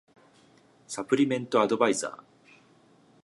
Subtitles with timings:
[0.87, 2.23] サプリメントアドバイザー